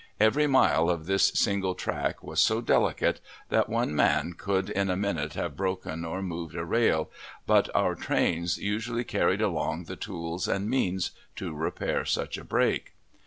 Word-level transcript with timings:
Every 0.19 0.47
mile 0.47 0.89
of 0.89 1.05
this 1.05 1.27
"single 1.27 1.75
track" 1.75 2.23
was 2.23 2.39
so 2.39 2.59
delicate, 2.59 3.21
that 3.49 3.69
one 3.69 3.95
man 3.95 4.33
could 4.33 4.67
in 4.71 4.89
a 4.89 4.95
minute 4.97 5.33
have 5.33 5.55
broken 5.55 6.03
or 6.05 6.23
moved 6.23 6.55
a 6.55 6.65
rail, 6.65 7.11
but 7.45 7.69
our 7.75 7.93
trains 7.93 8.57
usually 8.57 9.03
carried 9.03 9.43
along 9.43 9.83
the 9.83 9.95
tools 9.95 10.47
and 10.47 10.67
means 10.67 11.11
to 11.35 11.53
repair 11.53 12.03
such 12.03 12.39
a 12.39 12.43
break. 12.43 12.95